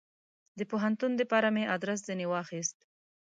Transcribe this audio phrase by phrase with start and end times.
[0.59, 2.77] د پوهنتون دپاره مې ادرس ځني واخیست.